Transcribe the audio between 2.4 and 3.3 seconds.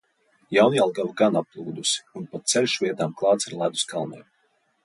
ceļš vietām